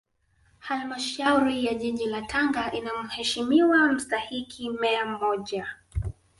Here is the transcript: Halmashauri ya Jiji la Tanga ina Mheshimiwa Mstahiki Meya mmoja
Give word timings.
Halmashauri 0.59 1.65
ya 1.65 1.73
Jiji 1.73 2.05
la 2.05 2.21
Tanga 2.21 2.71
ina 2.71 3.03
Mheshimiwa 3.03 3.91
Mstahiki 3.91 4.69
Meya 4.69 5.05
mmoja 5.05 5.67